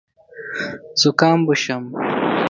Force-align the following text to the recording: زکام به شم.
زکام 1.01 1.39
به 1.45 1.53
شم. 1.63 1.83